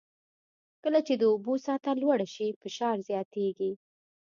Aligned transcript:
کله 0.83 0.99
چې 1.07 1.13
د 1.17 1.23
اوبو 1.31 1.53
سطحه 1.65 1.93
لوړه 2.01 2.27
شي 2.35 2.47
فشار 2.61 2.97
زیاتېږي. 3.09 3.71